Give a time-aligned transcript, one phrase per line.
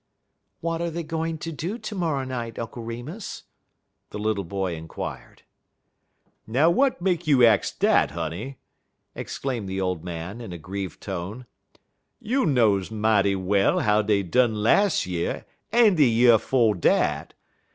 [0.61, 3.43] "What are they going to do to morrow night, Uncle Remus?"
[4.09, 5.43] the little boy inquired.
[6.47, 8.57] "Now w'at make you ax dat, honey?"
[9.13, 11.45] exclaimed the old man, in a grieved tone.
[12.19, 17.35] "You knows mighty well how dey done las' year en de year 'fo' dat.